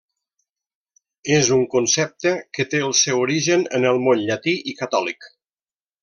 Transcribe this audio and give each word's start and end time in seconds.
És 1.35 1.49
un 1.57 1.67
concepte 1.73 2.31
que 2.57 2.65
té 2.73 2.81
el 2.87 2.95
seu 3.03 3.21
origen 3.29 3.65
en 3.81 3.85
el 3.93 4.01
món 4.07 4.23
llatí 4.31 4.55
i 4.73 4.79
catòlic. 4.85 5.29